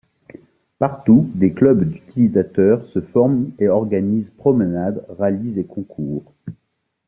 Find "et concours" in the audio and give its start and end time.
5.59-6.33